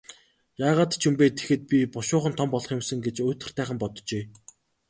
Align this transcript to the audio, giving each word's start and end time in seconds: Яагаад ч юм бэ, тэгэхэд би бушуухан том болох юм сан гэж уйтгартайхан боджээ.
Яагаад 0.67 0.91
ч 0.99 1.03
юм 1.07 1.15
бэ, 1.19 1.25
тэгэхэд 1.37 1.61
би 1.69 1.77
бушуухан 1.93 2.33
том 2.39 2.47
болох 2.51 2.71
юм 2.77 2.81
сан 2.87 2.99
гэж 3.05 3.15
уйтгартайхан 3.19 3.77
боджээ. 3.81 4.23